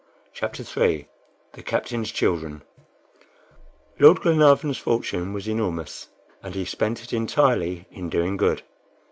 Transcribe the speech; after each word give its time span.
CHAPTER 0.33 0.63
III 0.63 1.07
THE 1.53 1.61
CAPTAIN'S 1.61 2.11
CHILDREN 2.11 2.63
LORD 3.99 4.21
GLENARVAN'S 4.21 4.79
fortune 4.79 5.31
was 5.31 5.47
enormous, 5.47 6.07
and 6.41 6.55
he 6.55 6.65
spent 6.65 7.03
it 7.03 7.13
entirely 7.13 7.85
in 7.91 8.09
doing 8.09 8.35
good. 8.35 8.63